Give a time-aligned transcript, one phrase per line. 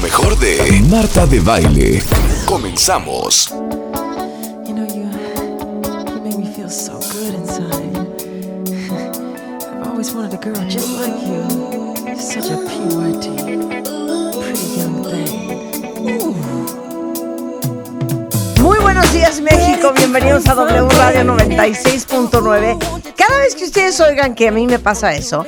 [0.00, 2.02] mejor de Marta de Baile.
[2.46, 3.52] Comenzamos.
[18.58, 22.78] Muy buenos días México, bienvenidos a W Radio 96.9.
[23.16, 25.44] Cada vez que ustedes oigan que a mí me pasa eso,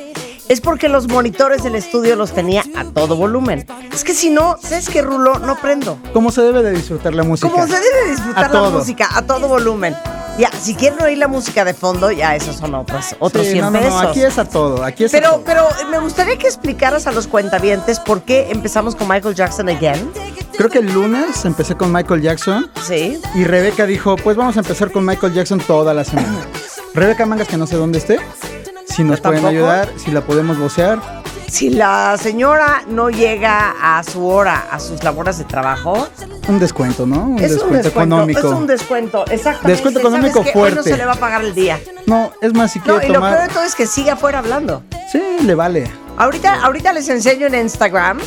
[0.52, 3.66] es porque los monitores del estudio los tenía a todo volumen.
[3.92, 5.38] Es que si no, ¿sabes qué, Rulo?
[5.38, 5.98] No prendo.
[6.12, 7.50] Como se debe de disfrutar la música.
[7.50, 8.70] Como se debe disfrutar A la todo.
[8.78, 9.96] música, a todo volumen.
[10.38, 13.64] Ya, si quieren oír la música de fondo, ya esos son otros, otros Sí, 100
[13.66, 14.02] no, no, pesos.
[14.02, 15.42] no, aquí es a todo, aquí es a Pero, todo.
[15.44, 20.10] pero me gustaría que explicaras a los cuentavientes por qué empezamos con Michael Jackson again.
[20.56, 23.20] Creo que el lunes empecé con Michael Jackson Sí.
[23.34, 26.46] y Rebeca dijo, pues vamos a empezar con Michael Jackson toda la semana.
[26.94, 28.18] Rebeca Mangas, que no sé dónde esté,
[28.92, 29.48] si nos pueden tampoco.
[29.48, 31.00] ayudar, si la podemos vocear.
[31.48, 36.08] Si la señora no llega a su hora, a sus labores de trabajo,
[36.48, 37.24] Un descuento, ¿no?
[37.24, 38.38] Un, es descuento, un descuento económico.
[38.38, 39.70] Es un descuento, exactamente.
[39.70, 40.58] Descuento económico ¿Sabes qué?
[40.58, 40.90] Hoy no fuerte.
[40.90, 41.78] se le va a pagar el día.
[42.06, 44.38] No, es más, si No, quiere y lo peor de todo es que sigue afuera
[44.38, 44.82] hablando.
[45.10, 45.90] Sí, le vale.
[46.16, 48.18] Ahorita, ahorita les enseño en Instagram.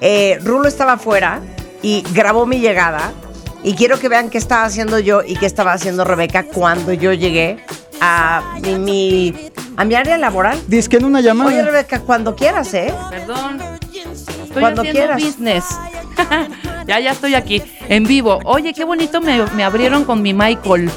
[0.00, 1.40] Eh, Rulo estaba afuera
[1.82, 3.12] y grabó mi llegada.
[3.64, 7.12] Y quiero que vean qué estaba haciendo yo y qué estaba haciendo Rebeca cuando yo
[7.12, 7.58] llegué
[8.00, 10.60] a mi, mi- a mi área laboral.
[10.66, 11.50] Dice que en una llamada...
[11.50, 12.92] Oye, Rebeca, cuando quieras, ¿eh?
[13.10, 13.60] Perdón.
[13.92, 15.22] Estoy Cuando haciendo quieras.
[15.22, 15.64] business.
[16.86, 18.38] ya, ya estoy aquí, en vivo.
[18.44, 20.90] Oye, qué bonito me, me abrieron con mi Michael.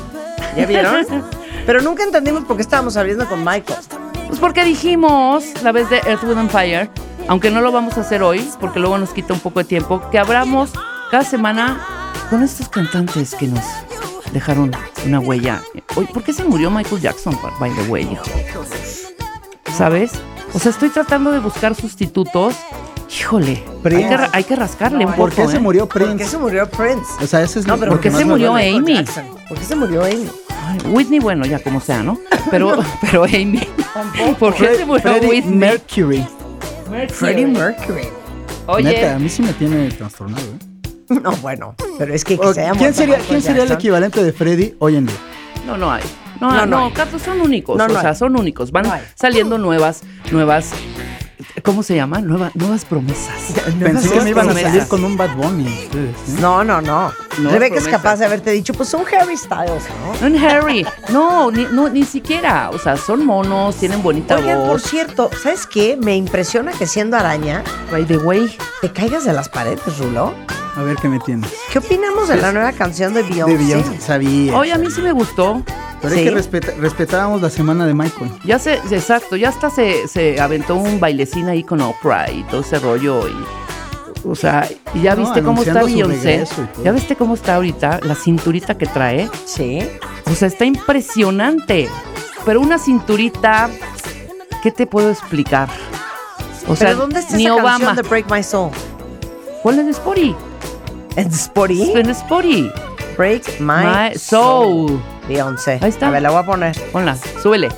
[0.55, 1.05] ¿Ya vieron?
[1.65, 3.79] Pero nunca entendimos por qué estábamos abriendo con Michael.
[4.27, 6.89] Pues porque dijimos, la vez de Earth, Wind and Fire,
[7.27, 10.01] aunque no lo vamos a hacer hoy, porque luego nos quita un poco de tiempo,
[10.11, 10.71] que abramos
[11.09, 11.81] cada semana
[12.29, 13.63] con estos cantantes que nos
[14.37, 14.71] dejaron
[15.05, 15.61] una huella.
[15.95, 18.23] Oye, ¿por qué se murió Michael Jackson, by the way, hijo?
[19.75, 20.11] ¿Sabes?
[20.53, 22.55] O sea, estoy tratando de buscar sustitutos.
[23.09, 24.09] Híjole, hay Prince.
[24.09, 25.29] que, hay que rascarle un poco.
[25.29, 25.59] ¿Por qué se ¿eh?
[25.59, 26.25] murió ¿Por qué Prince?
[26.25, 27.05] se murió Prince?
[27.21, 28.53] O sea, ese es No, pero ¿por qué se murió.
[28.55, 28.95] Amy?
[28.95, 29.25] Jackson.
[29.47, 30.29] ¿Por qué se murió Amy?
[30.49, 32.19] Ay, Whitney, bueno, ya como sea, ¿no?
[32.51, 33.61] Pero, pero Amy.
[34.37, 35.55] ¿Por qué se murió Freddie Whitney?
[35.55, 36.27] Mercury.
[37.09, 38.09] Freddie Mercury.
[38.67, 40.76] Oye, Neta, a mí sí me tiene trastornado, ¿eh?
[41.23, 44.33] No, bueno, pero es que, que se haya ¿Quién sería, ¿quién sería el equivalente de
[44.33, 45.15] Freddy hoy en día?
[45.65, 46.03] no, no hay.
[46.39, 46.93] No, No, no.
[46.93, 47.77] Carlos, son únicos.
[47.77, 48.15] No, no o sea, hay.
[48.15, 48.71] son únicos.
[48.71, 48.85] Van
[49.15, 50.01] saliendo nuevas,
[50.31, 50.71] nuevas.
[51.63, 52.19] ¿Cómo se llama?
[52.21, 53.53] Nueva- nuevas promesas.
[53.79, 54.71] Pensé que me iban a promesas.
[54.73, 56.37] salir con un Bad Bunny ustedes, ¿eh?
[56.39, 57.11] No, no, no.
[57.39, 57.91] No, Rebeca es promesa.
[57.97, 59.83] capaz de haberte dicho, pues son Harry Styles,
[60.21, 60.27] ¿no?
[60.27, 60.85] En Harry.
[61.09, 62.69] No, ni, no, ni siquiera.
[62.71, 64.83] O sea, son monos, tienen bonita Oigan, por voz.
[64.83, 65.97] cierto, ¿sabes qué?
[66.01, 68.55] Me impresiona que siendo araña By the way.
[68.81, 70.33] te caigas de las paredes, Rulo.
[70.75, 71.51] A ver qué me tienes.
[71.71, 73.57] ¿Qué opinamos de la nueva canción de Beyoncé?
[73.57, 74.55] De Beyoncé, sabía.
[74.55, 75.63] Oye, a mí sí me gustó.
[76.01, 76.19] Pero ¿sí?
[76.21, 78.31] es que respeta- respetábamos la semana de Michael.
[78.43, 82.61] Ya se, exacto, ya hasta se, se aventó un bailecín ahí con Oprah y todo
[82.61, 83.33] ese rollo y
[84.27, 86.43] o sea, y ya No, viste cómo está Beyoncé.
[86.83, 89.29] Ya viste cómo está ahorita, la cinturita que trae.
[89.45, 89.79] Sí.
[90.29, 91.87] O sea, está impresionante.
[92.45, 93.69] Pero una cinturita,
[94.63, 95.69] ¿qué te puedo explicar?
[96.67, 97.69] O sea, ¿Pero dónde está ni esa Obama.
[97.85, 98.71] canción de Break My Soul?
[99.63, 100.35] Ponla en Spotify.
[101.15, 101.91] ¿En Spotify?
[101.95, 102.71] En Spotify.
[103.17, 105.01] Break My, My Soul.
[105.27, 105.79] Beyoncé.
[105.81, 106.07] Ahí está.
[106.07, 106.79] A ver, la voy a poner.
[106.91, 107.69] Ponla, súbele.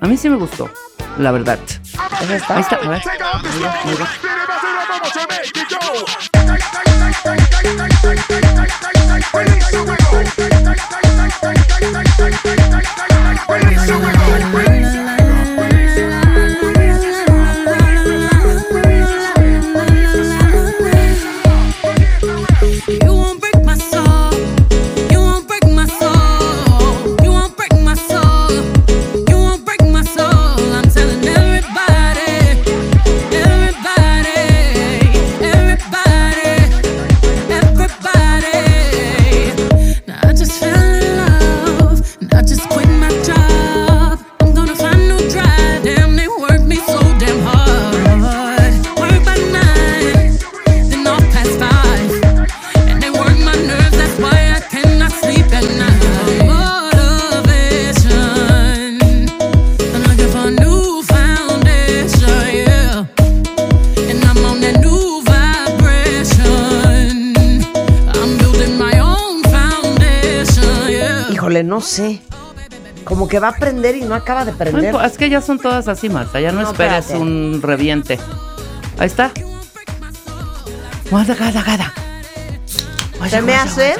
[0.00, 0.68] A mí sí me gustó,
[1.18, 1.58] la verdad.
[2.20, 2.56] ¿Dónde está?
[2.56, 3.02] Ahí está, a ver.
[10.28, 10.37] You
[71.58, 72.20] Híjole, no sé.
[73.04, 74.94] Como que va a prender y no acaba de prender.
[75.04, 76.40] es que ya son todas así, Marta.
[76.40, 77.22] Ya no, No, esperes espérate.
[77.22, 78.18] un reviente.
[78.98, 79.30] Ahí está.
[81.10, 81.92] Guarda, guarda, guarda.
[83.30, 83.94] Se me hace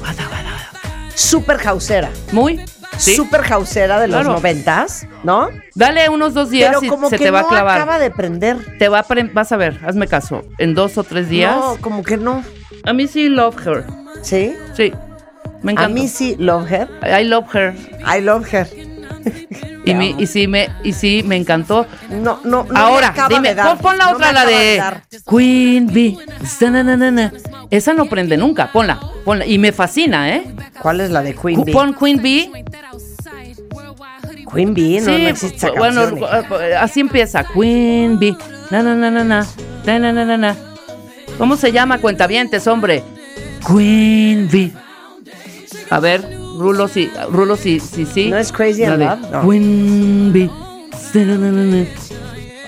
[0.00, 0.26] guarda.
[0.28, 0.70] Guarda,
[1.14, 2.10] súper jausera.
[2.32, 2.60] Muy.
[2.98, 3.14] Sí.
[3.14, 4.32] súper jausera de los Claro.
[4.32, 5.50] noventas, ¿no?
[5.76, 7.76] Dale unos dos días Pero y como se que te va no a clavar.
[7.80, 8.76] acaba de prender.
[8.80, 10.42] Te va a vas a ver, hazme caso.
[10.58, 11.54] En dos o tres días.
[11.54, 12.42] No, como que no.
[12.84, 13.84] A mí sí love her.
[14.22, 14.56] ¿Sí?
[14.74, 14.92] Sí.
[15.62, 16.88] Me A mí sí, love her.
[17.02, 17.74] I love her.
[18.16, 18.68] I love her.
[19.84, 21.86] Y, mi- y sí me y sí me encantó.
[22.10, 22.76] No, no, no.
[22.78, 23.78] Ahora, dime, de dar.
[23.78, 25.02] pon, la otra, la de dar.
[25.28, 26.16] Queen Bee.
[27.70, 28.70] Esa no prende nunca.
[28.70, 29.46] Ponla, ponla.
[29.46, 30.44] Y me fascina, ¿eh?
[30.80, 31.72] ¿Cuál es la de Queen Bee?
[31.72, 32.50] Pon Queen Bee.
[34.52, 36.62] Queen Bee, no, sí, no existe esa bueno, canción.
[36.62, 37.44] eh, así empieza.
[37.44, 38.36] Queen Bee.
[38.70, 39.46] Na, na, na, na.
[39.84, 40.56] Na, na, na, na, na.
[41.36, 43.02] ¿Cómo se llama cuentavientes, hombre?
[43.66, 44.72] Queen Bee.
[45.90, 48.30] A ver, Rulo, sí, Rulo, sí, sí, sí.
[48.30, 49.20] ¿No es Crazy in Love?
[49.30, 49.48] No.
[49.48, 50.50] Queen Bee.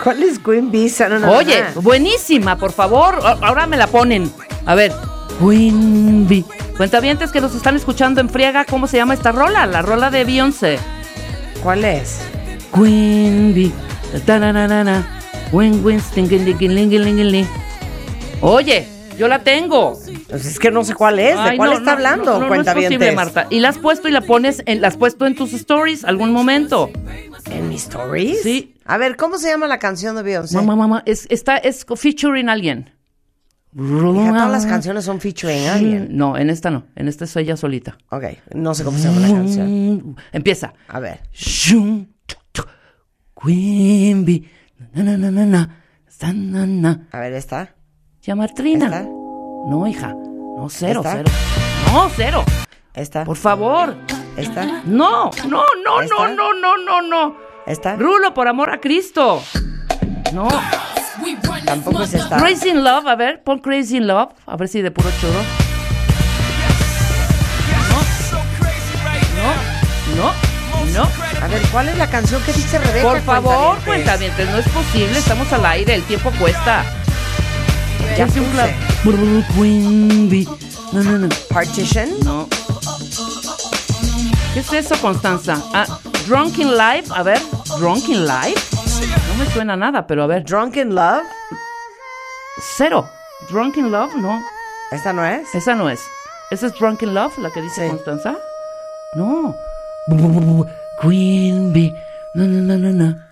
[0.03, 0.91] ¿Cuál es Queen Bee?
[1.29, 3.21] Oye, buenísima, por favor.
[3.43, 4.31] Ahora me la ponen.
[4.67, 4.93] A ver.
[5.39, 6.45] Queen Bee.
[6.77, 9.67] Cuentavientes que nos están escuchando en friega, ¿cómo se llama esta rola?
[9.67, 10.79] La rola de Beyoncé.
[11.63, 12.21] ¿Cuál es?
[12.75, 13.73] Queen Bee.
[15.53, 16.01] Win, win.
[18.41, 18.89] Oye,
[19.21, 19.99] yo la tengo.
[20.29, 21.37] Pues es que no sé cuál es.
[21.45, 22.41] ¿De cuál no, está no, hablando?
[22.41, 23.47] No, no, es posible, Marta.
[23.51, 26.33] Y la has puesto y la pones, en, la has puesto en tus stories algún
[26.33, 26.91] momento.
[27.51, 28.43] ¿En mis stories?
[28.43, 28.77] Sí.
[28.87, 30.57] A ver, ¿cómo se llama la canción de Beyoncé?
[30.57, 32.95] Mamá, mamá, es, está, es featuring alguien.
[33.77, 36.09] Hija, todas las canciones son featuring alguien.
[36.11, 36.87] No, en esta no.
[36.97, 37.99] En esta es ella solita.
[38.09, 38.25] Ok,
[38.55, 40.17] no sé cómo se llama la canción.
[40.33, 40.73] Empieza.
[40.89, 41.21] A ver.
[41.33, 42.69] Shum, tuk, tuk,
[43.41, 44.49] Queen Bee,
[44.95, 47.07] na, na, na, na, na, sa, na, na.
[47.13, 47.75] A ver, ¿esta?
[48.23, 49.03] Llama Trina.
[49.67, 50.09] No, hija.
[50.09, 51.25] No, cero, cero.
[51.91, 52.45] No, cero.
[52.93, 53.25] ¿Esta?
[53.25, 53.97] Por favor.
[54.37, 54.83] ¿Esta?
[54.85, 57.37] No, no, no, no, no, no, no, no.
[57.67, 57.97] ¿Esta?
[57.97, 59.43] Rulo, por amor a Cristo.
[60.35, 60.49] No.
[61.65, 62.37] Tampoco es esta.
[62.37, 64.33] Crazy in Love, a ver, pon Crazy in Love.
[64.47, 65.41] A ver si de puro choro.
[69.39, 70.17] No.
[70.17, 70.33] No.
[70.33, 70.51] No.
[70.93, 71.09] No.
[71.43, 73.09] A ver, ¿cuál es la canción que dice Rebeca?
[73.09, 73.85] Por favor, cuentavientes?
[73.87, 76.85] cuentavientes, no es posible, estamos al aire, el tiempo cuesta.
[78.21, 78.55] Ya Es un.
[80.93, 81.29] No, no, no.
[81.49, 82.21] Partition.
[82.23, 82.47] No.
[84.53, 85.57] ¿Qué es eso, Constanza?
[85.73, 85.87] Ah,
[86.27, 87.41] Drunken Life, a ver,
[87.79, 88.77] Drunken Life.
[89.27, 90.45] No me suena nada, pero a ver.
[90.45, 91.25] Drunken Love.
[92.77, 93.09] Cero.
[93.49, 94.45] Drunken Love, no.
[94.93, 95.55] ¿Esta no es?
[95.55, 96.03] Esa no es.
[96.51, 97.89] ¿Esa es Drunken Love, la que dice Sí.
[97.89, 98.37] Constanza?
[99.15, 99.57] No.
[101.01, 101.95] Queen Bee.
[102.35, 103.31] No, no, no, no, no.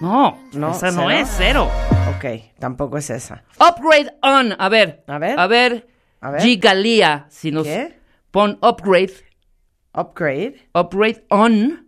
[0.00, 1.10] No, No, esa no ¿cero?
[1.10, 1.70] es cero.
[2.16, 2.24] Ok,
[2.58, 3.44] tampoco es esa.
[3.60, 4.54] Upgrade on.
[4.58, 5.04] A ver.
[5.06, 5.38] A ver.
[5.38, 5.86] A ver.
[6.20, 6.40] A ver.
[6.42, 7.26] Gigalia.
[7.28, 7.98] Si nos ¿Qué?
[8.30, 9.12] pon upgrade.
[9.92, 10.68] Upgrade.
[10.74, 11.86] Upgrade on.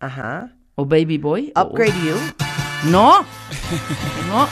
[0.00, 0.54] Ajá.
[0.74, 1.52] O baby boy.
[1.56, 2.16] o- Upgrade You.
[2.90, 3.24] No.
[4.28, 4.46] No.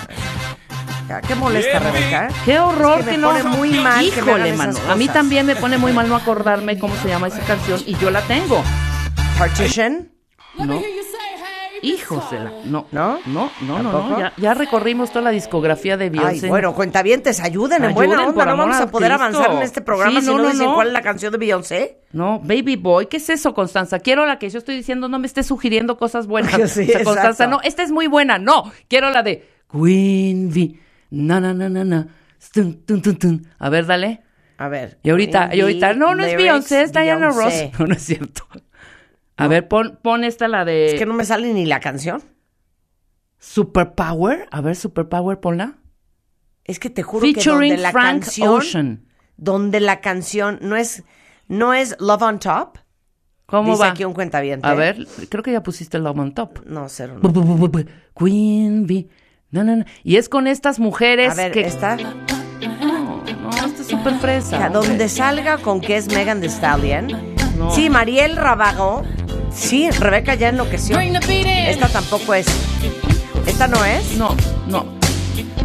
[1.08, 2.28] Ya, Qué molesta, Rebeca.
[2.44, 3.28] Qué horror Es que me que no.
[3.28, 4.76] pone muy mal Híjole, mano.
[4.88, 7.94] A mí también me pone muy mal no acordarme cómo se llama esa canción y
[7.98, 8.60] yo la tengo.
[9.38, 10.10] Partition.
[10.58, 10.80] No.
[11.86, 12.52] Híjosela.
[12.64, 12.86] No.
[12.92, 13.18] ¿No?
[13.26, 14.08] No, no, no, ¿Tampoco?
[14.10, 14.18] no.
[14.18, 16.48] Ya, ya recorrimos toda la discografía de Ay, Beyoncé.
[16.48, 18.44] bueno, cuentavientes, ayuden en buena Ayuden, onda.
[18.46, 19.24] No vamos a poder Cristo.
[19.24, 20.74] avanzar en este programa Sí, si no, no, no, dicen no.
[20.74, 22.00] cuál es la canción de Beyoncé.
[22.12, 23.98] No, Baby Boy, ¿qué es eso, Constanza?
[24.00, 26.70] Quiero la que yo estoy diciendo, no me estés sugiriendo cosas buenas.
[26.72, 27.50] Sí, O sea, Constanza, exacto.
[27.56, 28.38] no, esta es muy buena.
[28.38, 30.80] No, quiero la de Queen Bee.
[31.10, 32.08] Na, na, na, na, na.
[32.52, 33.46] Tun, tun, tun.
[33.58, 34.22] A ver, dale.
[34.58, 34.98] A ver.
[35.02, 37.52] Y ahorita, y ahorita, no, no es Beyoncé, es Diana Ross.
[37.78, 38.44] No, no es cierto.
[39.36, 42.22] A ver, pon, pon esta la de Es que no me sale ni la canción.
[43.38, 44.48] Superpower.
[44.50, 45.74] A ver, Superpower, ponla.
[46.64, 49.04] Es que te juro que donde Featuring la Frank canción, Ocean.
[49.36, 51.04] donde la canción no es,
[51.48, 52.78] no es Love on Top.
[53.46, 53.90] ¿Cómo dice va?
[53.90, 54.66] aquí un cuentaviente.
[54.66, 56.64] A ver, creo que ya pusiste Love on Top.
[56.66, 57.18] No, cero.
[57.22, 57.28] No.
[57.28, 57.88] bu- bu- bu-
[58.18, 59.08] Queen Bee.
[59.50, 59.84] No, no, no.
[60.02, 61.60] Y es con estas mujeres A ver, que.
[61.60, 61.96] esta.
[61.96, 64.58] No, no, esta es súper fresa.
[64.58, 64.88] Ya, hombre.
[64.88, 67.35] donde salga con que es Megan Thee Stallion.
[67.56, 67.70] No.
[67.74, 69.02] Sí, Mariel Rabago.
[69.52, 70.98] Sí, Rebeca ya enloqueció.
[71.00, 72.46] Esta tampoco es.
[73.46, 74.16] ¿Esta no es?
[74.18, 74.36] No,
[74.68, 74.84] no.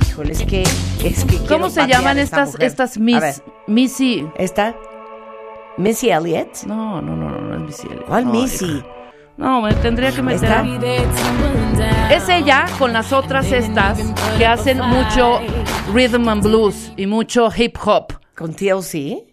[0.10, 0.63] Híjole, es que.
[1.03, 3.43] Es que ¿Cómo se llaman estas, estas A ver, Miss.
[3.67, 4.27] Missy.
[4.36, 4.75] ¿Esta?
[5.77, 6.63] Missy Elliott.
[6.65, 7.88] No, no, no, no, no es Missy.
[7.88, 8.05] Elliott.
[8.05, 8.65] ¿Cuál No, Missy?
[8.65, 8.86] hija.
[9.38, 10.43] No, me tendría que meter.
[10.43, 12.13] ¿Esta?
[12.13, 13.98] Es ella con las otras estas
[14.38, 15.39] que hacen mucho
[15.93, 18.13] rhythm and blues y mucho hip hop.
[18.36, 19.31] ¿Con TLC?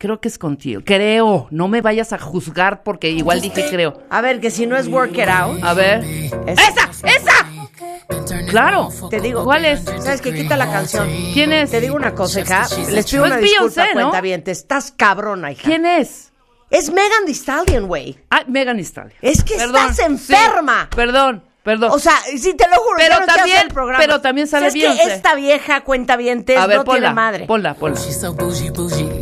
[0.00, 0.80] Creo que es contigo.
[0.82, 1.46] Creo.
[1.50, 4.00] No me vayas a juzgar porque igual dije creo.
[4.08, 5.62] A ver, que si no es Work It Out.
[5.62, 6.02] A ver.
[6.02, 6.90] es- ¡Esa!
[7.06, 8.46] ¡Esa!
[8.48, 8.88] Claro.
[9.10, 9.44] Te digo.
[9.44, 9.82] ¿Cuál es?
[9.84, 10.32] ¿Sabes qué?
[10.32, 11.06] Quita la canción.
[11.34, 11.70] ¿Quién es?
[11.70, 12.66] Te digo una cosa, hija.
[12.88, 13.92] Les pido una disculpa, ¿no?
[13.92, 14.50] cuentaviente.
[14.52, 15.64] Estás cabrona, hija.
[15.64, 16.32] ¿Quién es?
[16.70, 18.16] Es Megan Thee Stallion, güey.
[18.30, 19.12] Ah, Megan Thee Stallion.
[19.20, 20.88] Es que estás enferma.
[20.90, 21.44] sí, perdón.
[21.62, 21.90] Perdón.
[21.92, 22.96] O sea, sí, te lo juro.
[22.96, 24.02] Pero no también- el programa.
[24.02, 25.14] pero también sale es que Beyoncé.
[25.14, 27.46] esta vieja cuenta bien A ver, no ponla, tiene madre.
[27.46, 28.00] ponla, ponla.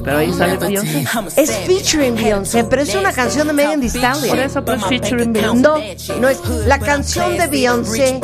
[0.05, 1.05] Pero ahí sale Beyoncé.
[1.37, 4.29] Es featuring Beyoncé, pero es una canción de Megan Thee Stallion.
[4.29, 5.63] Por eso, pues, featuring Beyoncé.
[5.63, 6.41] No, no es.
[6.67, 8.21] La canción de Beyoncé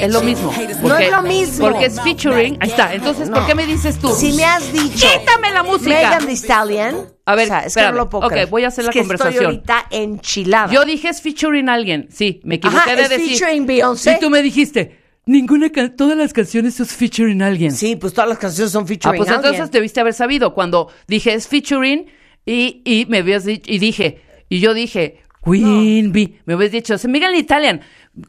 [0.00, 0.52] Es lo mismo.
[0.82, 1.68] No es lo mismo.
[1.70, 2.58] Porque es featuring.
[2.60, 2.92] Ahí está.
[2.92, 4.12] Entonces, ¿por qué me dices tú?
[4.12, 5.06] Si me has dicho.
[5.06, 5.88] Quítame la música.
[5.90, 7.12] Megan Thee Stallion.
[7.24, 7.92] A ver, o sea, es que espérame.
[7.92, 8.48] no lo puedo Ok, creer.
[8.48, 9.34] voy a hacer Es la que conversación.
[9.34, 10.72] Estoy ahorita enchilada.
[10.72, 12.08] Yo dije es featuring alguien.
[12.10, 13.38] Sí, me equivoqué Ajá, de es decir.
[13.38, 14.12] featuring Beyoncé.
[14.14, 17.70] Y tú me dijiste, ninguna can- todas las canciones es featuring alguien.
[17.72, 19.52] Sí, pues todas las canciones son Ah, featuring pues alguien.
[19.54, 22.06] entonces debiste haber sabido cuando dije es featuring
[22.44, 26.40] y, y me habías dicho, y dije, y yo dije, Queen Bee.
[26.44, 27.80] Me habías dicho, se Miguel Italian,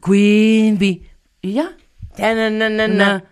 [0.04, 1.02] Queen Bee.
[1.42, 1.76] Y ya.
[2.18, 3.24] Na.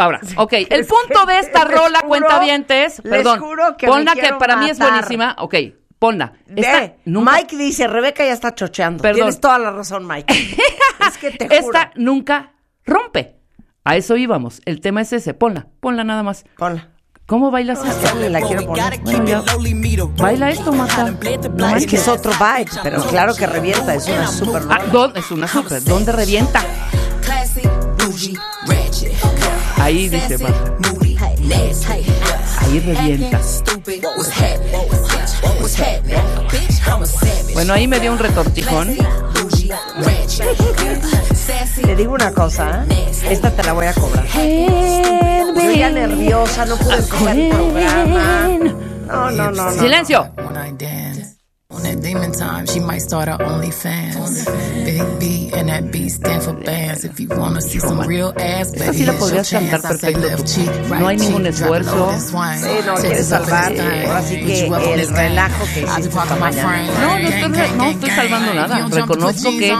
[0.00, 3.92] Ahora, ok, el punto de esta rola, juro- cuenta dientes, les perdón, juro que me
[3.92, 5.54] ponla que para mí es buenísima, ok,
[5.98, 6.32] ponla.
[6.54, 9.02] Esta Ve, nunca- Mike dice, Rebeca ya está chocheando.
[9.02, 9.16] Perdón.
[9.16, 10.32] Tienes toda la razón, Mike.
[11.08, 11.58] es que te juro.
[11.78, 12.52] Esta nunca
[12.84, 13.36] rompe.
[13.84, 14.60] A eso íbamos.
[14.66, 15.32] El tema es ese.
[15.34, 16.44] Ponla, ponla nada más.
[16.58, 16.88] Ponla.
[17.26, 18.14] ¿Cómo bailas esto?
[18.30, 19.00] la quiero poner.
[19.00, 19.44] Bueno.
[20.16, 21.10] Baila esto, Marta.
[21.54, 25.10] No, es que es otro vibe, pero claro que revienta, es una super Ah.
[25.14, 25.82] Es una super.
[25.84, 26.62] ¿Dónde revienta?
[29.80, 30.74] Ahí dice Marta.
[32.60, 33.40] Ahí revienta.
[37.54, 38.96] Bueno, ahí me dio un retortijón.
[41.82, 43.10] Te digo una cosa, ¿eh?
[43.30, 44.26] esta te la voy a cobrar.
[44.26, 48.48] Yo ya nerviosa, no pude empezar el programa.
[49.06, 49.80] No, no, no, no.
[49.80, 50.30] Silencio.
[51.70, 54.46] On that demon time, she might start her OnlyFans.
[54.86, 57.04] Big B and that B stand for bands.
[57.04, 59.84] If you wanna see some real ass, baby, sí podrías cantar chance.
[59.84, 60.94] I say perfecto tú.
[60.98, 62.10] No hay ningún esfuerzo.
[62.18, 64.06] Sí, no, quieres salvar, this thing.
[64.06, 66.86] ahora sí Put que el relajo que hiciste esta mañana.
[67.02, 68.88] No, no estoy, no estoy salvando nada.
[68.88, 69.76] Reconozco que.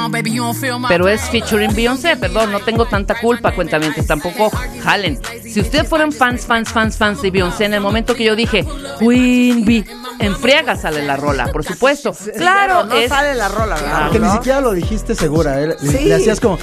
[0.89, 4.51] Pero es featuring Beyoncé, perdón, no tengo tanta culpa, cuentamientos, tampoco
[4.83, 5.19] jalen.
[5.43, 8.67] Si ustedes fueran fans, fans, fans, fans de Beyoncé, en el momento que yo dije
[8.99, 9.87] Queen Bee,
[10.21, 12.13] en friega sale la rola, por supuesto.
[12.37, 13.09] Claro, no es.
[13.09, 14.03] sale la rola, ¿verdad?
[14.05, 14.33] Porque ni ¿No?
[14.35, 15.61] siquiera lo dijiste segura.
[15.61, 15.67] ¿eh?
[15.69, 16.05] Le- Sí.
[16.05, 16.59] Le hacías como.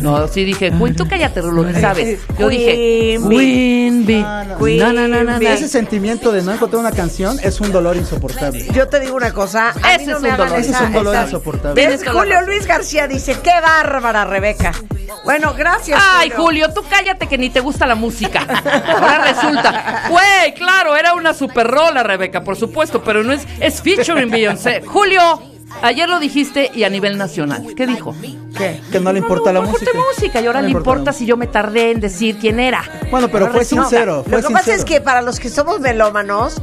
[0.00, 2.20] No, sí dije, Queen, tú cállate, Rulo, ni sabes.
[2.38, 3.38] Yo dije, Queen Bee.
[3.38, 4.26] Queen Bee.
[4.58, 5.38] Queen No, no, no, no.
[5.48, 8.66] Ese sentimiento de no encontrar una canción es un dolor insoportable.
[8.72, 10.58] Yo te digo una cosa, a mí Ese no es me un dolor.
[10.58, 11.98] esa- Ese es un dolor esa- insoportable.
[12.12, 12.40] Julio.
[12.42, 14.72] Luis García dice, qué bárbara, Rebeca.
[15.24, 18.40] Bueno, gracias, Ay, Julio, tú cállate que ni te gusta la música.
[18.88, 20.04] Ahora resulta.
[20.10, 23.46] Güey, claro, era una super rola, Rebeca, por supuesto, pero no es.
[23.60, 24.82] Es featuring Beyoncé.
[24.86, 25.20] Julio,
[25.82, 27.74] ayer lo dijiste y a nivel nacional.
[27.76, 28.14] ¿Qué dijo?
[28.56, 28.80] ¿Qué?
[28.90, 29.90] Que no le importa la no música.
[29.90, 32.58] importa música y ahora No le importa la si yo me tardé en decir quién
[32.60, 32.82] era.
[33.10, 34.24] Bueno, pero Ahora fue resulta- sincero.
[34.28, 36.60] Fue Lo que pasa es que para los que somos melómanos,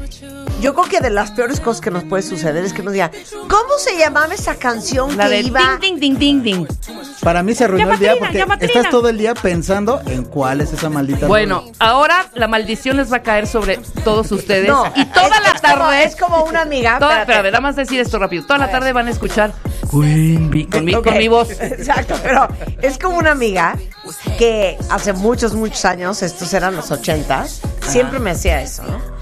[0.61, 3.11] yo creo que de las peores cosas que nos puede suceder es que nos digan,
[3.49, 5.77] ¿cómo se llamaba esa canción La que de iba?
[5.81, 6.67] ding, ding, ding, ding, ding.
[7.21, 10.71] Para mí se arruinó el día porque estás todo el día pensando en cuál es
[10.73, 11.27] esa maldita.
[11.27, 14.67] Bueno, ahora la maldición les va a caer sobre todos ustedes.
[14.67, 16.03] No, y toda la es como- tarde.
[16.03, 16.99] es como una amiga.
[16.99, 17.31] Toda, espérate.
[17.31, 18.45] espérame, nada más decir esto rápido.
[18.45, 19.53] Toda la tarde van a escuchar
[19.89, 21.49] con mi, con mi voz.
[21.59, 22.47] Exacto, pero
[22.81, 23.75] es como una amiga
[24.37, 29.14] que hace muchos, muchos años, estos eran los ochentas, siempre me hacía eso, ¿no?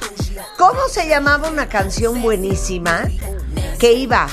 [0.65, 3.01] ¿Cómo se llamaba una canción buenísima
[3.79, 4.29] que iba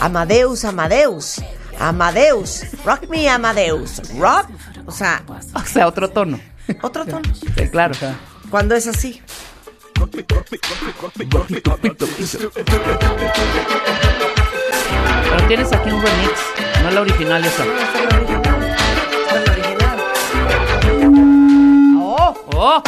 [0.00, 1.36] Amadeus, Amadeus,
[1.78, 4.46] Amadeus, Rock Me Amadeus, Rock,
[4.86, 5.22] o sea,
[5.54, 6.40] O sea, otro tono.
[6.80, 7.94] otro tono, Sí, claro.
[8.50, 9.20] cuando es así.
[15.28, 16.40] Pero tienes aquí un remix,
[16.82, 17.64] no la original esa.
[22.02, 22.82] Oh, ¡Oh!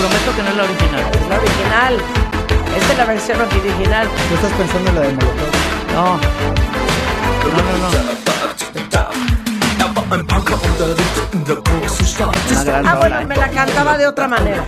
[0.00, 1.04] Prometo que no es la original.
[1.12, 1.94] es la original.
[2.76, 4.08] Esta es la versión original.
[4.28, 5.52] Tú estás pensando en la de Molotov.
[5.94, 6.16] No.
[7.50, 8.20] No, no, no.
[12.84, 14.64] Ah, bueno, me la cantaba de otra manera.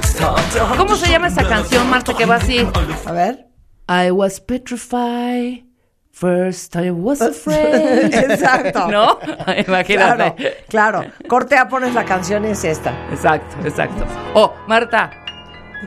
[0.76, 2.68] ¿Cómo se llama esa canción, Marta, que va así?
[3.06, 3.46] A ver.
[3.88, 5.64] I was petrified.
[6.12, 8.12] First I was afraid.
[8.14, 8.86] Exacto.
[8.90, 9.18] ¿No?
[9.66, 10.34] Imagínate.
[10.68, 11.12] Claro, claro.
[11.26, 12.92] Corte A pones la canción y es esta.
[13.10, 14.04] Exacto, exacto.
[14.34, 15.10] Oh, Marta,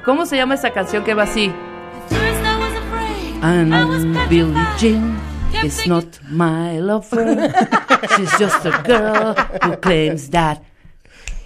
[0.04, 1.52] ¿cómo se llama esa canción que va así?
[3.42, 5.20] And Billie Jean
[5.64, 7.52] is not my lover.
[8.18, 10.62] She's just a girl who claims that.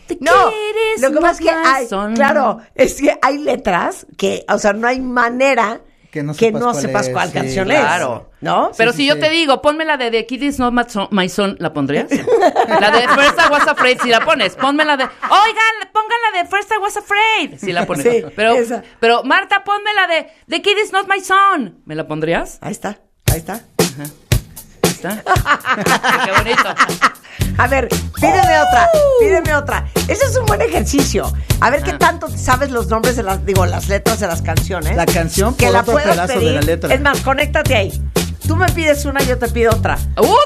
[0.08, 2.16] the No, kid is lo que pasa es que hay, son.
[2.16, 6.62] claro, es que hay letras que, o sea, no hay manera Que no que sepas
[6.62, 7.80] no cuál sepas es, cuál sí, canción es.
[7.80, 8.32] Claro.
[8.42, 8.72] ¿No?
[8.76, 10.74] Pero Sí, si sí, yo te digo, ponme la de The Kid is not
[11.12, 12.10] my son, ¿la pondrías?
[12.10, 14.56] La de First I was afraid, si la pones.
[14.56, 18.04] Ponme la de, oigan, pongan la de First I was afraid, si la pones.
[18.04, 18.82] Sí, pero, esa.
[19.00, 21.82] pero Marta, ponme la de The Kid is not my son.
[21.86, 22.58] ¿Me la pondrías?
[22.62, 23.00] Ahí está,
[23.32, 23.62] ahí está.
[24.82, 25.24] está.
[26.26, 26.76] Qué bonito.
[27.60, 28.90] A ver, pídeme otra,
[29.20, 29.86] pídeme otra.
[30.08, 31.32] Ese es un buen ejercicio.
[31.60, 34.96] A ver qué tanto sabes los nombres de las, digo, las letras de las canciones.
[34.96, 36.54] La canción que la otro puedas pedazo de pedir.
[36.56, 36.94] la letra.
[36.94, 38.02] Es más, conéctate ahí.
[38.48, 39.98] Tú me pides una, yo te pido otra.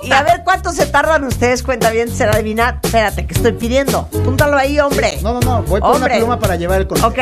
[0.01, 2.79] Y a ver cuánto se tardan ustedes, cuenta bien, se la adivinar.
[2.83, 4.07] Espérate, que estoy pidiendo.
[4.07, 5.19] Púntalo ahí, hombre.
[5.21, 5.63] No, no, no.
[5.63, 6.13] Voy por Hombre.
[6.15, 7.11] una pluma para llevar el control.
[7.11, 7.19] Ok.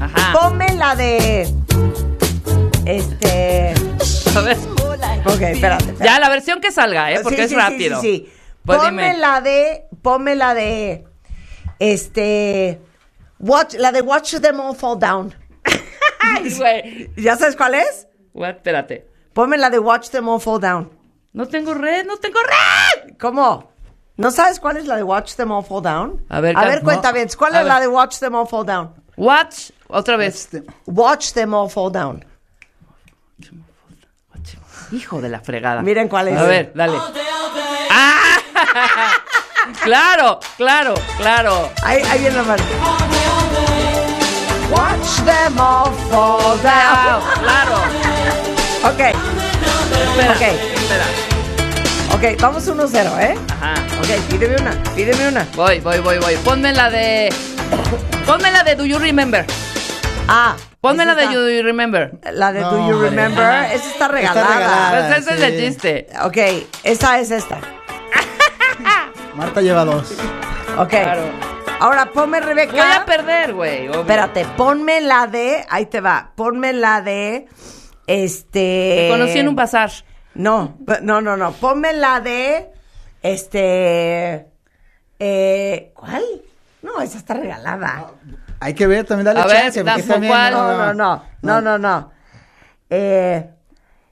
[0.00, 0.32] Ajá.
[0.38, 1.52] Ponme la de.
[2.84, 3.74] Este.
[4.36, 4.56] A ver.
[5.24, 5.50] Ok, espérate.
[5.84, 5.94] espérate.
[6.04, 7.20] Ya, la versión que salga, ¿eh?
[7.22, 8.00] Porque Sí, es sí, sí, rápido.
[8.00, 8.32] Sí, sí,
[8.64, 9.86] Pues ponme la de.
[10.02, 11.04] Ponme la de.
[11.78, 12.80] Este.
[13.38, 15.34] Watch, la de Watch Them All Fall Down.
[17.16, 18.06] ¿Ya sabes cuál es?
[18.34, 18.56] What?
[18.56, 19.08] Espérate.
[19.32, 20.90] Ponme la de Watch Them All Fall Down.
[21.32, 23.16] No tengo red, no tengo red.
[23.18, 23.72] ¿Cómo?
[24.16, 26.24] ¿No sabes cuál es la de Watch Them All Fall Down?
[26.28, 27.28] A ver, a ver, cuenta bien.
[27.36, 28.94] ¿Cuál A es la de Watch Them All Fall Down?
[29.16, 30.34] Watch, otra vez.
[30.52, 32.24] Este, Watch Them All Fall Down.
[34.92, 35.80] Hijo de la fregada.
[35.82, 36.38] Miren cuál es.
[36.38, 36.98] A ver, dale.
[39.84, 41.70] Claro, claro, claro.
[41.84, 42.62] Ahí, ahí viene la mano.
[44.70, 47.22] Watch them all fall down.
[47.42, 47.78] claro.
[48.84, 50.42] Ok, Espera, Ok.
[50.42, 51.04] espera.
[52.14, 53.38] ok, vamos 1-0, ¿eh?
[53.50, 53.74] Ajá.
[54.00, 55.46] Ok, pídeme una, pídeme una.
[55.54, 56.36] Voy, voy, voy, voy.
[56.38, 57.32] Ponme la de.
[58.26, 59.44] Ponme la de Do You Remember.
[60.26, 61.34] Ah, Ponme la de está.
[61.34, 62.12] Do You Remember.
[62.32, 62.98] La de Do You.
[63.00, 64.54] Remember, esa está regalada.
[64.56, 65.06] regalada.
[65.08, 66.06] Pues ese es el chiste.
[66.24, 67.58] Ok, esa es esta.
[69.34, 70.12] Marta lleva dos.
[70.78, 70.88] Ok.
[70.90, 71.22] Claro.
[71.80, 72.72] Ahora ponme Rebeca.
[72.72, 73.88] Voy a perder, güey.
[73.88, 74.00] obvio.
[74.02, 75.64] Espérate, ponme la de.
[75.68, 76.32] Ahí te va.
[76.36, 77.48] Ponme la de.
[78.06, 78.94] Este.
[78.98, 79.90] Te conocí en un bazar.
[80.34, 81.52] No, no, no, no.
[81.52, 82.70] Ponme la de.
[83.22, 84.46] Este.
[85.18, 86.22] Eh, ¿Cuál?
[86.82, 88.10] No, esa está regalada.
[88.60, 89.84] Hay que ver, también dale A ver, chance.
[89.84, 90.52] porque da- también, ¿cuál?
[90.52, 91.24] No, no, no.
[91.42, 92.12] No, no, no.
[92.90, 93.48] Eh,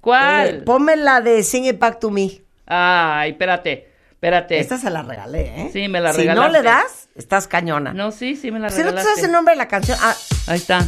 [0.00, 0.48] ¿Cuál?
[0.48, 2.30] eh, ponme la de Sing It Back to Me.
[2.66, 3.89] Ay, espérate.
[4.20, 4.58] Espérate.
[4.60, 5.70] Esta se la regalé, ¿eh?
[5.72, 6.52] Sí, me la Si no regalaste.
[6.58, 7.94] le das, estás cañona.
[7.94, 9.08] No, sí, sí me la si no te regalaste.
[9.12, 9.96] sabes el nombre de la canción.
[10.02, 10.14] Ah,
[10.46, 10.86] Ahí está.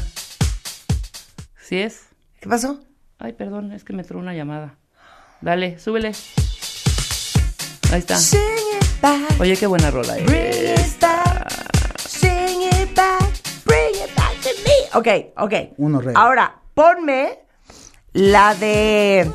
[1.62, 2.03] ¿Sí es?
[2.41, 2.81] ¿qué pasó?
[3.19, 4.75] Ay, perdón, es que me entró una llamada.
[5.41, 6.12] Dale, súbele.
[7.91, 8.19] Ahí está.
[8.19, 8.39] Sing
[8.81, 9.41] it back.
[9.41, 10.27] Oye, qué buena rola es.
[10.27, 10.43] Bring
[10.79, 11.51] it back.
[11.99, 13.31] Sing it back.
[13.64, 14.99] Bring it back to me.
[14.99, 15.73] Ok, ok.
[15.79, 16.12] Uno, rey.
[16.16, 17.38] Ahora, ponme
[18.12, 19.31] la de.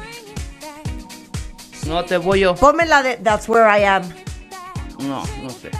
[1.88, 2.56] No te voy yo.
[2.56, 4.04] Ponme la de That's Where I Am.
[5.00, 5.72] No, no sé.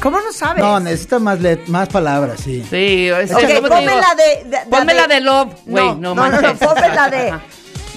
[0.00, 0.62] ¿Cómo no sabes?
[0.64, 2.64] No, necesita más, let- más palabras, sí.
[2.70, 4.00] Sí, es Ok, ¿cómo te ponme digo?
[4.00, 4.44] la de.
[4.44, 6.58] de- Ponme la de Love, güey, no, no, no, no, manches.
[6.66, 7.34] ponme la de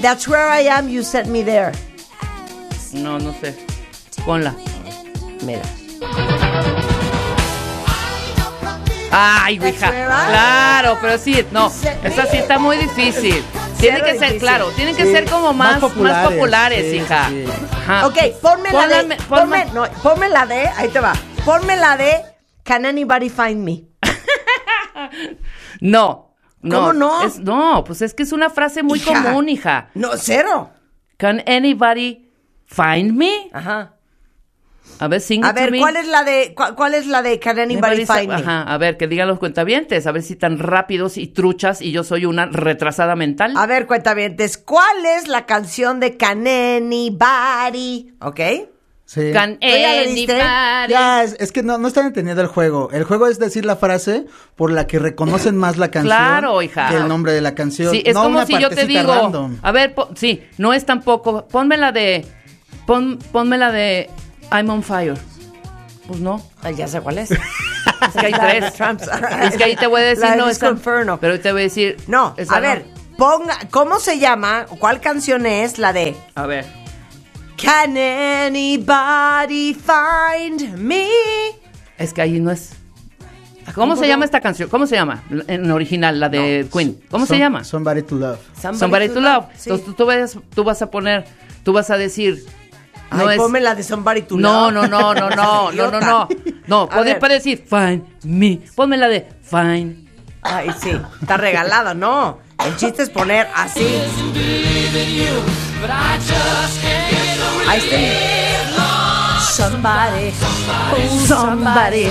[0.02, 1.72] That's Where I Am, You Set Me There.
[2.92, 3.66] No, no sé.
[4.26, 4.54] Ponla.
[5.44, 5.62] Mira.
[9.12, 9.90] Ay, hija.
[9.90, 11.72] where I- Claro, pero sí, no.
[12.04, 13.44] Esa sí está muy difícil.
[13.92, 14.40] Tiene que ser, difícil.
[14.40, 17.30] claro, tienen que Sí, ser como más más, más populares, sí, hija.
[17.30, 17.46] sí.
[17.72, 18.08] Ajá.
[18.08, 18.96] Ok, ponme la de.
[19.04, 20.68] Ponme, ponme- no, ponme la de.
[20.70, 21.14] Ahí te va.
[21.46, 22.22] Ponme la de
[22.64, 23.84] Can Anybody Find Me?
[25.82, 26.30] No.
[26.62, 27.24] No, ¿Cómo no?
[27.24, 29.22] Es- no, pues es que es una frase muy Hija.
[29.22, 29.90] común, hija.
[29.96, 30.70] No, cero.
[31.18, 32.32] Can anybody
[32.66, 33.50] find me?
[33.52, 33.96] Ajá.
[35.00, 35.80] A ver, sing A to ver, me.
[35.80, 38.36] ¿cuál es la de cuál, cuál es la de Can Anybody Anybody Find Me?
[38.36, 41.92] Ajá, a ver, que digan los cuentavientes, a ver si tan rápidos y truchas y
[41.92, 43.54] yo soy una retrasada mental.
[43.58, 48.14] A ver, cuentavientes, ¿cuál es la canción de Can Anybody?
[48.22, 48.40] ¿Ok?
[49.06, 49.32] Sí.
[49.34, 52.90] Can ¿Tú ya anybody- es, es que no, no están entendiendo el juego.
[52.92, 56.90] El juego es decir la frase por la que reconocen más la canción Claro, hija.
[56.90, 57.92] que el nombre de la canción.
[57.92, 59.58] Sí, es no como una si yo te digo, random.
[59.62, 62.26] a ver, po- sí, no es tampoco, ponme la de,
[62.88, 64.10] pon, ponme la de
[64.54, 65.18] I'm on fire.
[66.08, 67.32] Pues no, Ay, ya sé cuál es.
[67.32, 67.40] es
[68.20, 68.74] que hay tres.
[68.74, 69.08] Tramps.
[69.42, 71.18] Es que ahí te voy a decir, La no, esa- Inferno.
[71.20, 72.86] pero te voy a decir, No, a ver,
[73.18, 74.66] ponga, ¿cómo se llama?
[74.80, 76.66] ¿Cuál canción es la de a ver,
[77.62, 81.08] Can anybody find me?
[81.98, 82.74] es que ahí no es.
[83.76, 84.68] ¿Cómo se llama esta canción?
[84.70, 85.24] ¿Cómo se llama?
[85.48, 87.00] En original, la de Queen.
[87.10, 87.64] ¿Cómo se llama?
[87.64, 88.40] Somebody to Love.
[88.78, 89.46] Somebody to Love.
[89.56, 89.70] Sí.
[89.70, 91.24] Entonces tú, tú vas, tú vas a poner,
[91.64, 92.44] tú vas a decir,
[93.14, 93.42] no Ay, es...
[93.42, 96.28] ponme la de Somebody to No, no, no, no, no, no, no, no.
[96.68, 97.20] No, A puede ver.
[97.20, 98.60] para decir find me.
[98.76, 100.08] Ponme la de find.
[100.42, 102.40] Ay, sí, está regalada, no.
[102.66, 103.86] El chiste es poner así.
[107.68, 107.98] Ahí está.
[109.54, 110.32] Somebody,
[110.92, 112.08] oh, somebody,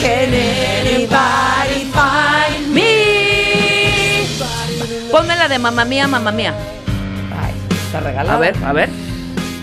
[0.00, 4.26] can anybody find me?
[5.10, 6.54] Ponme la de mamá mía, mamá mía.
[7.42, 7.52] Ay,
[7.86, 8.36] está regalada.
[8.36, 8.88] A ver, a ver.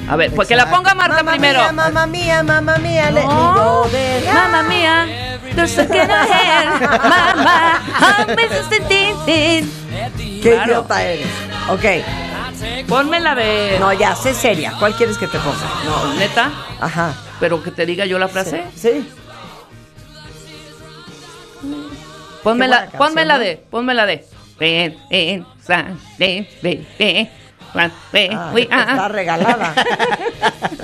[0.10, 1.60] A ver, pues que la ponga Marta Mamma primero.
[1.62, 4.26] Mía, mamá mía, mamá mía, let me No, go there.
[4.34, 5.08] mamá mía.
[5.56, 5.90] There's a I'm
[9.28, 9.64] Qué
[10.42, 10.72] Claro.
[10.72, 11.28] idiota eres.
[11.70, 11.86] Ok.
[12.88, 13.78] Ponme la de.
[13.80, 14.74] No, ya, sé seria.
[14.80, 15.58] ¿Cuál quieres que te ponga?
[15.86, 16.52] No, neta.
[16.80, 17.14] Ajá.
[17.40, 18.64] Pero que te diga yo la frase.
[18.76, 19.08] Sí.
[22.44, 23.40] Ponme Qué la, buena ponme canción, la ¿no?
[23.44, 23.58] de.
[23.70, 24.26] Ponme la de.
[24.60, 27.32] Ven, ven, san, ven, ven, ven, ven, ven,
[27.74, 29.08] Ah, ah, está ah.
[29.08, 29.74] regalada.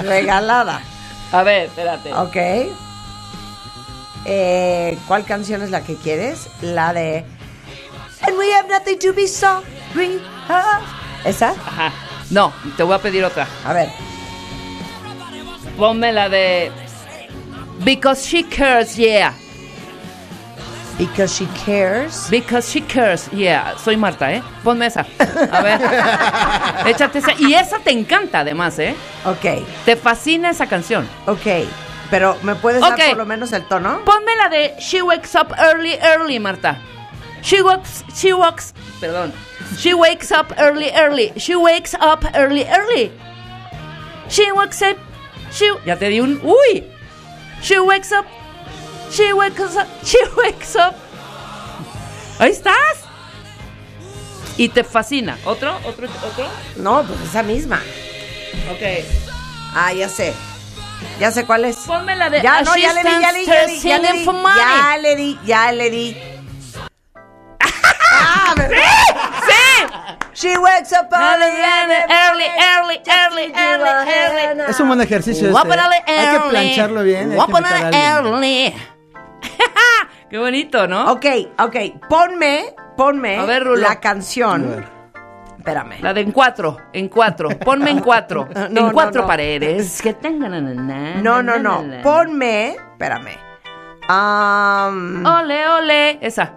[0.04, 0.82] regalada.
[1.32, 2.14] A ver, espérate.
[2.14, 2.36] Ok.
[4.26, 6.50] Eh, ¿Cuál canción es la que quieres?
[6.62, 7.26] La de
[8.22, 10.22] And we have nothing to be sorry.
[11.24, 11.52] ¿Esa?
[11.52, 11.92] Ajá.
[12.30, 13.48] No, te voy a pedir otra.
[13.66, 13.90] A ver.
[15.78, 16.72] Ponme la de.
[17.86, 19.34] Because she cares, yeah.
[20.98, 22.28] Because she cares.
[22.30, 23.76] Because she cares, yeah.
[23.78, 24.42] Soy Marta, ¿eh?
[24.64, 25.06] Ponme esa.
[25.52, 25.80] A ver.
[26.88, 27.34] Échate esa.
[27.38, 28.96] Y esa te encanta, además, ¿eh?
[29.26, 31.08] Ok, Te fascina esa canción.
[31.28, 31.68] ok.
[32.10, 32.98] Pero ¿me puedes Ok.
[32.98, 34.00] dar por lo menos el tono?
[34.06, 36.80] Ponme la de She wakes up early, early, Marta.
[37.44, 39.34] She walks, she walks, perdón.
[39.78, 41.34] She wakes up early, early.
[41.38, 43.12] She wakes up early, early.
[44.30, 44.98] She wakes up,
[45.52, 46.84] she, ya te di un, uy.
[47.62, 48.26] She wakes up,
[49.12, 50.96] she wakes up, she wakes up.
[52.40, 53.08] Ahí estás.
[54.58, 55.38] Y te fascina.
[55.46, 55.76] ¿Otro?
[55.86, 56.08] ¿Otro?
[56.26, 56.48] ¿Otro?
[56.78, 57.80] No, pues esa misma.
[58.72, 59.06] Ok.
[59.76, 60.34] Ah, ya sé.
[61.20, 61.78] Ya sé cuál es.
[61.78, 64.00] Ponme la de Ya, no, ya le di, ya le di, ya le di, ya
[64.00, 66.18] le di, ya le di, ya le di.
[67.60, 68.78] Ah, ¿verdad?
[69.48, 69.86] ¡Sí!
[70.34, 74.64] She wakes up early, Early, early, early, early, early.
[74.70, 75.50] Es un buen ejercicio.
[75.50, 76.12] este.
[76.12, 77.32] Hay que plancharlo bien.
[77.32, 78.74] hay que early.
[80.30, 81.12] Qué bonito, ¿no?
[81.12, 81.26] Ok,
[81.60, 81.76] ok.
[82.10, 83.82] Ponme, ponme A ver, Rulo.
[83.82, 84.70] la A canción.
[84.70, 84.98] ver.
[85.58, 86.02] Espérame.
[86.02, 87.50] La de en cuatro, en cuatro.
[87.50, 88.48] Ponme en cuatro.
[88.56, 89.28] No, en no, cuatro no.
[89.28, 90.02] paredes.
[90.02, 91.24] Que tengan.
[91.24, 91.84] No, no, no.
[92.04, 93.38] Ponme, espérame.
[94.10, 96.18] Um, Ole, ole.
[96.22, 96.54] Esa.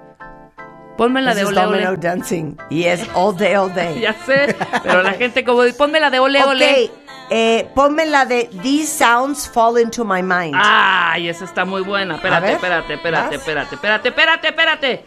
[0.97, 1.97] Ponme la de is ole, Domino ole.
[1.97, 2.57] Dancing.
[2.69, 3.99] Y es all day, all day.
[4.01, 4.55] Ya sé.
[4.83, 5.63] Pero la gente como.
[5.77, 6.91] Ponme la de ole, ok, ole.
[7.31, 10.55] Eh, ponme la de These Sounds Fall Into My Mind.
[10.59, 12.17] Ay, esa está muy buena.
[12.17, 15.05] Espérate, espérate, espérate, espérate, espérate, espérate, espérate.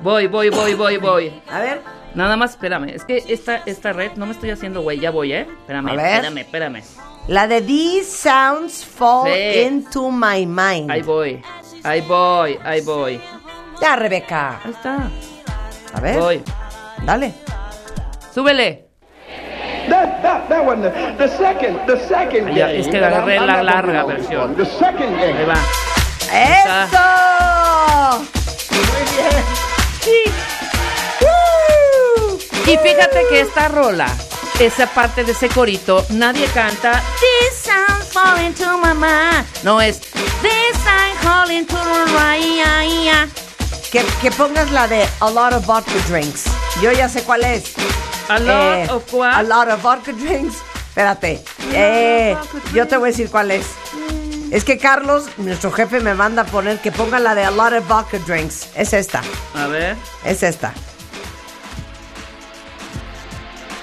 [0.00, 1.42] Voy, voy, voy, voy, voy.
[1.50, 1.80] A ver.
[2.14, 2.88] Nada más, espérame.
[2.88, 4.98] Es que esta, esta red no me estoy haciendo, güey.
[4.98, 5.42] Ya voy, ¿eh?
[5.60, 6.06] Espérame, A ver.
[6.24, 6.82] espérame, espérame.
[7.28, 9.60] La de These Sounds Fall Sí.
[9.60, 10.90] Into My Mind.
[10.90, 11.40] Ahí voy.
[11.84, 13.20] Ahí voy, ahí voy.
[13.80, 14.60] Ya, Rebeca.
[14.64, 15.08] Ahí está.
[15.94, 16.18] A ver.
[16.18, 16.42] Voy.
[17.04, 17.32] Dale.
[18.34, 18.89] Súbele.
[19.90, 22.80] That, that, that one, the, the second, the second Ya, game.
[22.80, 24.54] es que agarré la larga versión.
[24.56, 25.36] The second game.
[25.36, 25.58] Ahí va.
[26.32, 28.24] ¡Eso!
[28.70, 29.44] Muy bien.
[30.00, 30.22] Sí.
[32.70, 34.06] Y fíjate que esta rola,
[34.60, 39.44] esa parte de ese corito, nadie canta This I'm falling to my mind.
[39.64, 40.00] No es
[40.40, 41.76] This I'm falling to
[42.14, 43.10] my
[43.90, 46.44] Que, que pongas la de A Lot of Vodka Drinks.
[46.80, 47.74] Yo ya sé cuál es.
[48.30, 49.34] A lot Eh, of what?
[49.34, 50.56] A lot of vodka drinks.
[50.88, 51.42] Espérate.
[51.72, 52.36] Eh,
[52.72, 53.66] yo te voy a decir cuál es.
[54.50, 57.72] Es que Carlos, nuestro jefe, me manda a poner que ponga la de A lot
[57.72, 58.68] of vodka drinks.
[58.74, 59.22] Es esta.
[59.54, 59.96] A ver.
[60.24, 60.72] Es esta.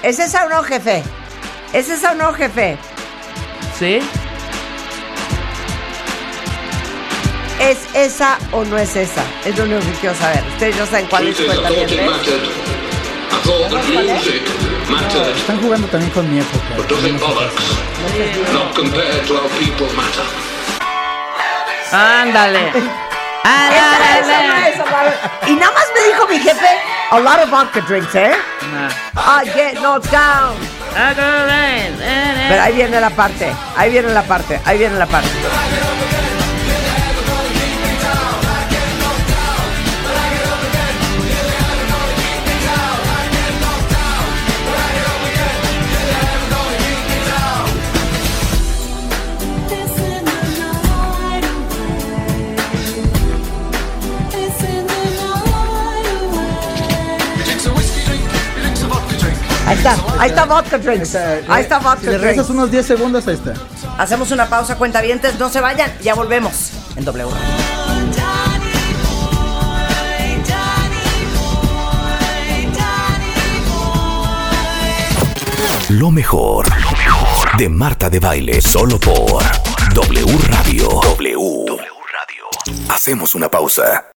[0.03, 1.03] ¿Es esa o no, jefe?
[1.73, 2.77] ¿Es esa o no, jefe?
[3.77, 3.99] ¿Sí?
[7.59, 9.23] ¿Es esa o no es esa?
[9.45, 10.43] Es lo único que quiero saber.
[10.53, 11.69] Ustedes ya saben cuál es cuenta
[15.35, 16.75] Están jugando también con mi época.
[16.75, 17.65] but does it bollocks?
[18.53, 20.25] Not compared to how people matter.
[21.91, 22.71] Ándale.
[25.47, 26.67] Y nada más me dijo mi jefe,
[27.11, 28.31] a lot of vodka drinks, ¿eh?
[29.15, 29.41] Ah.
[29.41, 30.57] I get knocked down.
[32.49, 35.29] Pero ahí viene la parte, ahí viene la parte, ahí viene la parte.
[60.19, 61.15] Ahí está, ahí está vodka drinks.
[61.15, 63.53] Ahí está Si vodka le regresas unos 10 segundos, ahí está.
[63.97, 67.31] Hacemos una pausa, cuentavientes, no se vayan, ya volvemos en W.
[75.89, 79.41] Lo mejor, lo mejor de Marta de Baile, solo por
[79.93, 80.89] W Radio.
[81.01, 81.33] W.
[81.65, 81.77] W
[82.11, 82.89] Radio.
[82.89, 84.03] Hacemos una pausa.